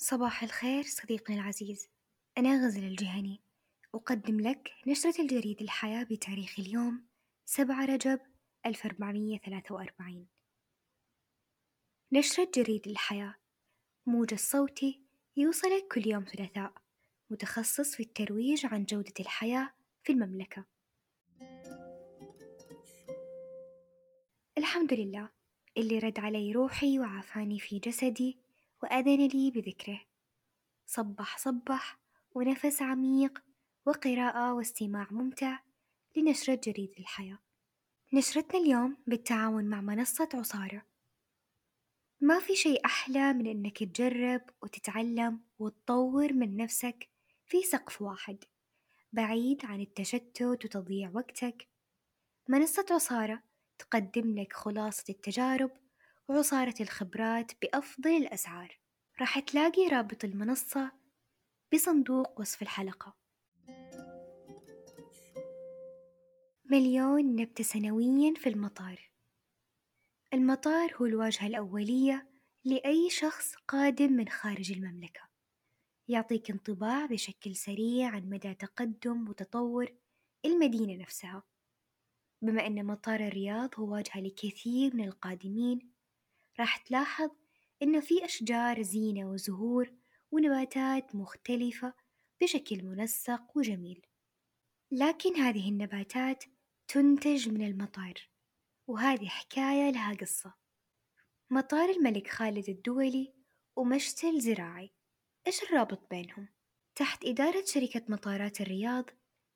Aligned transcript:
صباح 0.00 0.42
الخير 0.42 0.82
صديقنا 0.82 1.36
العزيز. 1.36 1.88
أنا 2.38 2.66
غزل 2.66 2.84
الجهني. 2.84 3.40
أقدم 3.94 4.40
لك 4.40 4.72
نشرة 4.86 5.20
الجريد 5.20 5.62
الحياة 5.62 6.02
بتاريخ 6.02 6.58
اليوم 6.58 7.06
سبعة 7.46 7.84
رجب 7.84 8.20
1443 8.66 10.26
نشرة 12.12 12.50
جريد 12.54 12.88
الحياة. 12.88 13.34
موجز 14.06 14.38
صوتي 14.38 15.02
يوصلك 15.36 15.88
كل 15.92 16.06
يوم 16.06 16.24
ثلاثاء. 16.24 16.72
متخصص 17.30 17.94
في 17.94 18.02
الترويج 18.02 18.66
عن 18.66 18.84
جودة 18.84 19.14
الحياة 19.20 19.74
في 20.04 20.12
المملكة. 20.12 20.64
الحمد 24.58 24.92
لله. 24.92 25.28
اللي 25.76 25.98
رد 25.98 26.18
علي 26.18 26.52
روحي 26.52 26.98
وعافاني 26.98 27.58
في 27.58 27.78
جسدي 27.78 28.47
وأذن 28.82 29.26
لي 29.26 29.50
بذكره. 29.50 30.00
صبح 30.86 31.38
صبح 31.38 31.98
ونفس 32.34 32.82
عميق 32.82 33.42
وقراءة 33.86 34.54
واستماع 34.54 35.06
ممتع 35.10 35.58
لنشرة 36.16 36.60
جريدة 36.64 36.98
الحياة 36.98 37.38
نشرتنا 38.12 38.60
اليوم 38.60 38.96
بالتعاون 39.06 39.64
مع 39.64 39.80
منصة 39.80 40.28
عصارة. 40.34 40.82
ما 42.20 42.40
في 42.40 42.56
شيء 42.56 42.84
أحلى 42.84 43.32
من 43.32 43.46
إنك 43.46 43.84
تجرب 43.84 44.42
وتتعلم 44.62 45.40
وتطور 45.58 46.32
من 46.32 46.56
نفسك 46.56 47.08
في 47.46 47.62
سقف 47.62 48.02
واحد 48.02 48.44
بعيد 49.12 49.64
عن 49.64 49.80
التشتت 49.80 50.42
وتضييع 50.42 51.10
وقتك. 51.14 51.68
منصة 52.48 52.86
عصارة 52.90 53.42
تقدم 53.78 54.38
لك 54.38 54.52
خلاصة 54.52 55.04
التجارب 55.08 55.70
وعصارة 56.28 56.74
الخبرات 56.80 57.52
بأفضل 57.62 58.10
الأسعار. 58.10 58.78
راح 59.20 59.38
تلاقي 59.38 59.88
رابط 59.88 60.24
المنصة 60.24 60.92
بصندوق 61.74 62.40
وصف 62.40 62.62
الحلقة. 62.62 63.16
مليون 66.64 67.36
نبتة 67.36 67.64
سنويا 67.64 68.34
في 68.34 68.48
المطار. 68.48 69.10
المطار 70.34 70.96
هو 70.96 71.06
الواجهة 71.06 71.46
الأولية 71.46 72.30
لأي 72.64 73.10
شخص 73.10 73.54
قادم 73.54 74.12
من 74.12 74.28
خارج 74.28 74.72
المملكة. 74.72 75.28
يعطيك 76.08 76.50
انطباع 76.50 77.06
بشكل 77.06 77.56
سريع 77.56 78.08
عن 78.08 78.28
مدى 78.28 78.54
تقدم 78.54 79.28
وتطور 79.28 79.94
المدينة 80.44 81.02
نفسها. 81.02 81.42
بما 82.42 82.66
أن 82.66 82.86
مطار 82.86 83.20
الرياض 83.20 83.70
هو 83.80 83.92
واجهة 83.92 84.20
لكثير 84.20 84.96
من 84.96 85.04
القادمين 85.04 85.97
راح 86.60 86.76
تلاحظ 86.76 87.30
إنه 87.82 88.00
في 88.00 88.24
أشجار 88.24 88.82
زينة 88.82 89.30
وزهور 89.30 89.92
ونباتات 90.30 91.14
مختلفة 91.14 91.94
بشكل 92.42 92.84
منسق 92.84 93.56
وجميل، 93.56 94.06
لكن 94.90 95.36
هذه 95.36 95.68
النباتات 95.68 96.44
تنتج 96.88 97.48
من 97.48 97.66
المطار، 97.66 98.30
وهذه 98.86 99.26
حكاية 99.26 99.90
لها 99.90 100.14
قصة، 100.14 100.54
مطار 101.50 101.90
الملك 101.90 102.28
خالد 102.28 102.68
الدولي 102.68 103.34
ومشتل 103.76 104.40
زراعي، 104.40 104.90
إيش 105.46 105.62
الرابط 105.62 106.10
بينهم؟ 106.10 106.48
تحت 106.94 107.24
إدارة 107.24 107.64
شركة 107.64 108.04
مطارات 108.08 108.60
الرياض 108.60 109.10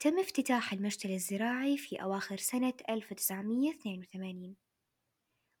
تم 0.00 0.18
افتتاح 0.18 0.72
المشتل 0.72 1.10
الزراعي 1.10 1.78
في 1.78 2.02
أواخر 2.02 2.36
سنة 2.36 2.74
ألف 2.90 3.12
وتسعمية 3.12 3.70
اثنين 3.70 4.00
وثمانين، 4.00 4.56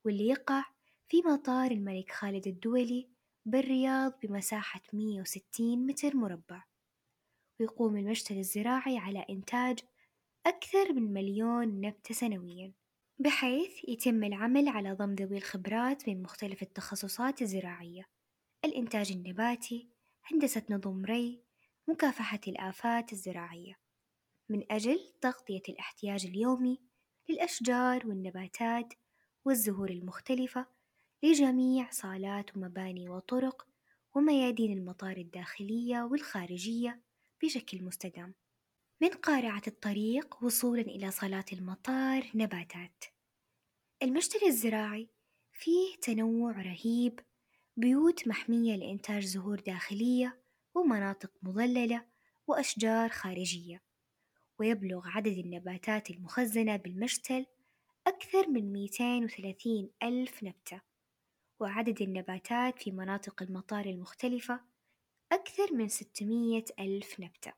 واللي 0.04 0.28
يقع 0.28 0.64
في 1.08 1.22
مطار 1.22 1.70
الملك 1.70 2.12
خالد 2.12 2.46
الدولي 2.46 3.08
بالرياض 3.46 4.12
بمساحة 4.22 4.80
مية 4.92 5.20
وستين 5.20 5.86
متر 5.86 6.16
مربع، 6.16 6.64
ويقوم 7.60 7.96
المشتل 7.96 8.38
الزراعي 8.38 8.98
على 8.98 9.26
إنتاج 9.30 9.78
أكثر 10.46 10.92
من 10.92 11.12
مليون 11.12 11.80
نبتة 11.80 12.14
سنويًا، 12.14 12.72
بحيث 13.18 13.88
يتم 13.88 14.24
العمل 14.24 14.68
على 14.68 14.92
ضم 14.92 15.14
ذوي 15.14 15.36
الخبرات 15.36 16.08
من 16.08 16.22
مختلف 16.22 16.62
التخصصات 16.62 17.42
الزراعية، 17.42 18.08
الإنتاج 18.64 19.12
النباتي، 19.12 19.88
هندسة 20.24 20.62
نظم 20.70 21.04
ري، 21.04 21.42
مكافحة 21.88 22.40
الآفات 22.48 23.12
الزراعية، 23.12 23.78
من 24.48 24.72
أجل 24.72 24.98
تغطية 25.20 25.62
الاحتياج 25.68 26.26
اليومي 26.26 26.80
للأشجار 27.28 28.06
والنباتات 28.06 28.94
والزهور 29.44 29.90
المختلفة 29.90 30.66
لجميع 31.24 31.90
صالات 31.90 32.56
ومباني 32.56 33.08
وطرق 33.08 33.66
وميادين 34.14 34.78
المطار 34.78 35.16
الداخلية 35.16 36.02
والخارجية 36.02 37.02
بشكل 37.42 37.82
مستدام، 37.82 38.34
من 39.00 39.08
قارعة 39.08 39.62
الطريق 39.66 40.44
وصولا 40.44 40.82
إلى 40.82 41.10
صالات 41.10 41.52
المطار 41.52 42.30
نباتات، 42.34 43.04
المشتل 44.02 44.46
الزراعي 44.46 45.08
فيه 45.52 45.96
تنوع 46.02 46.52
رهيب 46.52 47.20
بيوت 47.76 48.28
محمية 48.28 48.76
لإنتاج 48.76 49.24
زهور 49.24 49.60
داخلية 49.60 50.42
ومناطق 50.74 51.30
مظللة 51.42 52.06
وأشجار 52.46 53.08
خارجية، 53.08 53.82
ويبلغ 54.58 55.08
عدد 55.08 55.38
النباتات 55.38 56.10
المخزنة 56.10 56.76
بالمشتل 56.76 57.46
أكثر 58.06 58.48
من 58.48 58.72
ميتين 58.72 59.24
وثلاثين 59.24 59.90
ألف 60.02 60.42
نبتة، 60.42 60.93
وعدد 61.60 62.02
النباتات 62.02 62.78
في 62.82 62.90
مناطق 62.90 63.42
المطار 63.42 63.86
المختلفة 63.86 64.60
أكثر 65.32 65.72
من 65.72 65.88
ستمية 65.88 66.64
ألف 66.80 67.20
نبتة، 67.20 67.52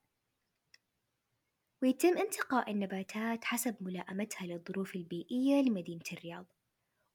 ويتم 1.82 2.18
انتقاء 2.18 2.70
النباتات 2.70 3.44
حسب 3.44 3.76
ملائمتها 3.80 4.46
للظروف 4.46 4.96
البيئية 4.96 5.62
لمدينة 5.62 6.04
الرياض، 6.12 6.46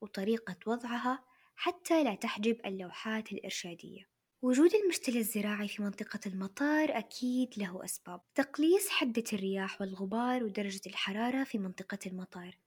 وطريقة 0.01 0.55
وضعها 0.65 1.23
حتى 1.55 2.03
لا 2.03 2.15
تحجب 2.15 2.65
اللوحات 2.65 3.31
الإرشادية، 3.31 4.09
وجود 4.41 4.73
المشتل 4.75 5.17
الزراعي 5.17 5.67
في 5.67 5.81
منطقة 5.81 6.19
المطار 6.25 6.97
أكيد 6.97 7.53
له 7.57 7.85
أسباب، 7.85 8.21
تقليص 8.35 8.89
حدة 8.89 9.23
الرياح 9.33 9.81
والغبار 9.81 10.43
ودرجة 10.43 10.81
الحرارة 10.87 11.43
في 11.43 11.57
منطقة 11.57 11.99
المطار، 12.05 12.57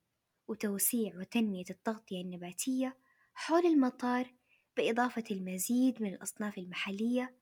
وتوسيع 0.49 1.19
وتنمية 1.19 1.65
التغطية 1.71 2.21
النباتية 2.21 2.97
حول 3.35 3.67
المطار 3.67 4.35
بإضافة 4.77 5.25
المزيد 5.31 6.03
من 6.03 6.15
الأصناف 6.15 6.59
المحلية 6.59 7.37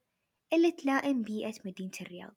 اللي 0.53 0.73
تلائم 0.73 1.23
بيئة 1.23 1.55
مدينة 1.65 1.91
الرياض، 2.01 2.35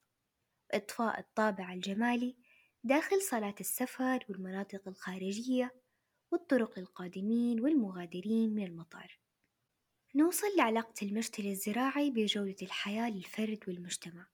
وإضفاء 0.73 1.19
الطابع 1.19 1.73
الجمالي 1.73 2.35
داخل 2.83 3.21
صالات 3.21 3.61
السفر 3.61 4.25
والمناطق 4.29 4.88
الخارجية 4.88 5.75
والطرق 6.31 6.79
للقادمين 6.79 7.59
والمغادرين 7.59 8.55
من 8.55 8.63
المطار. 8.63 9.19
نوصل 10.16 10.47
لعلاقة 10.57 10.93
المشتل 11.01 11.47
الزراعي 11.47 12.11
بجودة 12.11 12.55
الحياة 12.61 13.09
للفرد 13.09 13.59
والمجتمع. 13.67 14.27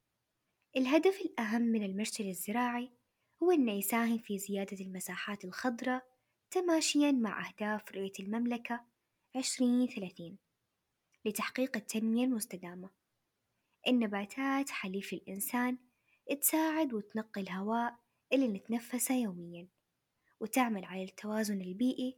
الهدف 0.77 1.21
الأهم 1.21 1.61
من 1.61 1.83
المشتل 1.83 2.27
الزراعي 2.27 2.91
هو 3.43 3.51
أنه 3.51 3.71
يساهم 3.71 4.17
في 4.17 4.37
زيادة 4.37 4.85
المساحات 4.85 5.45
الخضراء 5.45 6.03
تماشيًا 6.51 7.11
مع 7.11 7.47
أهداف 7.47 7.91
رؤية 7.91 8.11
المملكة 8.19 8.90
عشرين 9.35 9.87
ثلاثين 9.87 10.37
لتحقيق 11.25 11.77
التنمية 11.77 12.25
المستدامة، 12.25 12.89
النباتات 13.87 14.69
حليف 14.69 15.13
الإنسان 15.13 15.77
تساعد 16.41 16.93
وتنقي 16.93 17.41
الهواء 17.41 17.95
اللي 18.33 18.47
نتنفسه 18.47 19.15
يوميًا، 19.15 19.67
وتعمل 20.39 20.85
على 20.85 21.03
التوازن 21.03 21.61
البيئي 21.61 22.17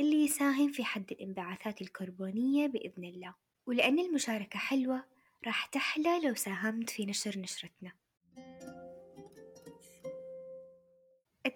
اللي 0.00 0.24
يساهم 0.24 0.72
في 0.72 0.84
حد 0.84 1.12
الانبعاثات 1.12 1.82
الكربونية 1.82 2.66
بإذن 2.66 3.04
الله، 3.04 3.34
ولأن 3.66 3.98
المشاركة 3.98 4.58
حلوة 4.58 5.04
راح 5.46 5.66
تحلى 5.66 6.20
لو 6.20 6.34
ساهمت 6.34 6.90
في 6.90 7.06
نشر 7.06 7.38
نشرتنا. 7.38 7.92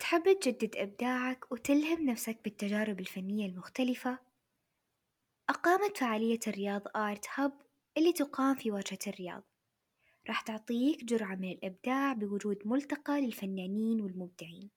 تحب 0.01 0.39
تجدد 0.41 0.77
إبداعك 0.77 1.53
وتلهم 1.53 2.11
نفسك 2.11 2.39
بالتجارب 2.45 3.01
الفنية 3.01 3.47
المختلفة؟ 3.47 4.28
أقامت 5.51 5.97
فعالية 5.97 6.41
الرياض 6.47 6.83
آرت 6.97 7.27
هاب 7.35 7.53
اللي 7.97 8.13
تقام 8.13 8.55
في 8.55 8.71
واجهة 8.71 8.99
الرياض، 9.07 9.43
راح 10.29 10.41
تعطيك 10.41 11.05
جرعة 11.05 11.35
من 11.35 11.53
الإبداع 11.53 12.13
بوجود 12.13 12.59
ملتقى 12.65 13.21
للفنانين 13.21 14.01
والمبدعين، 14.01 14.71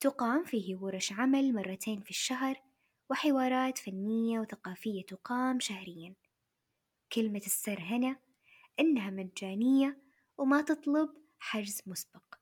تقام 0.00 0.44
فيه 0.44 0.76
ورش 0.76 1.12
عمل 1.12 1.54
مرتين 1.54 2.00
في 2.00 2.10
الشهر 2.10 2.62
وحوارات 3.10 3.78
فنية 3.78 4.40
وثقافية 4.40 5.02
تقام 5.02 5.60
شهريًا، 5.60 6.14
كلمة 7.12 7.42
السر 7.46 7.80
هنا 7.80 8.16
إنها 8.80 9.10
مجانية 9.10 9.98
وما 10.38 10.62
تطلب 10.62 11.08
حجز 11.38 11.82
مسبق. 11.86 12.34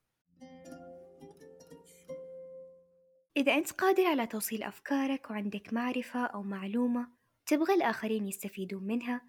إذا 3.36 3.54
أنت 3.54 3.72
قادر 3.72 4.04
على 4.04 4.26
توصيل 4.26 4.62
أفكارك 4.62 5.30
وعندك 5.30 5.72
معرفة 5.72 6.26
أو 6.26 6.42
معلومة 6.42 7.21
تبغى 7.46 7.74
الآخرين 7.74 8.26
يستفيدون 8.26 8.84
منها، 8.84 9.20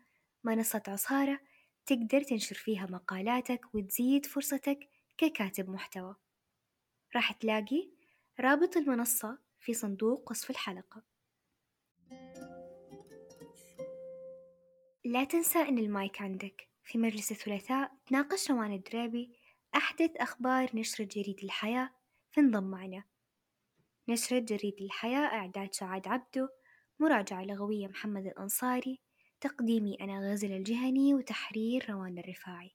منصة 0.44 0.83
عصارة 0.88 1.39
تقدر 1.86 2.21
تنشر 2.21 2.56
فيها 2.56 2.88
مقالاتك 2.89 3.75
وتزيد 3.75 4.25
فرصتك 4.25 4.89
ككاتب 5.18 5.69
محتوى. 5.69 6.15
راح 7.15 7.31
تلاقي 7.31 7.89
رابط 8.39 8.77
المنصة 8.77 9.38
في 9.60 9.74
صندوق 9.74 10.31
وصف 10.31 10.50
الحلقة. 10.50 11.04
لا 15.06 15.24
تنسى 15.24 15.59
أن 15.59 15.77
المايك 15.77 16.21
عندك. 16.21 16.69
في 16.83 16.98
مجلس 16.98 17.31
الثلاثاء 17.31 17.92
تناقش 18.06 18.51
روان 18.51 18.74
الدريبي 18.74 19.36
أحدث 19.75 20.12
أخبار 20.18 20.69
نشرة 20.74 21.06
جريدة 21.06 21.44
الحياة. 21.44 21.89
فانضم 22.31 22.63
معنا. 22.63 23.04
نشرة 24.07 24.39
جريدة 24.39 24.86
الحياة 24.86 25.25
إعداد 25.25 25.74
سعاد 25.74 26.07
عبدو. 26.07 26.48
مراجعة 27.04 27.44
لغوية 27.44 27.88
محمد 27.88 28.26
الأنصاري 28.28 29.00
تقديمي 29.42 29.98
أنا 30.02 30.32
غزل 30.32 30.52
الجهني 30.52 31.14
وتحرير 31.14 31.86
روان 31.90 32.18
الرفاعي. 32.18 32.72